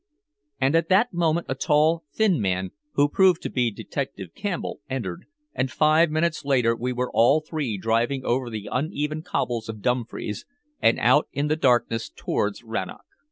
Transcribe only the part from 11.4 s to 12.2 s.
the darkness